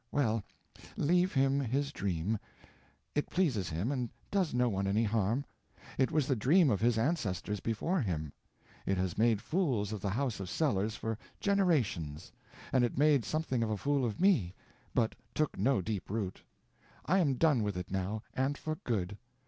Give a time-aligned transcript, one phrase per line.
[0.11, 0.43] Well,
[0.97, 2.39] leave him his dream,
[3.13, 5.45] it pleases him and does no one any harm:
[5.99, 8.33] It was the dream of his ancestors before him.
[8.87, 12.31] It has made fools of the house of Sellers for generations,
[12.73, 14.55] and it made something of a fool of me,
[14.95, 16.41] but took no deep root.
[17.05, 19.15] I am done with it now, and for good.